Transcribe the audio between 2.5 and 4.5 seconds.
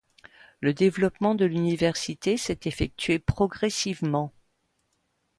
effectué progressivement.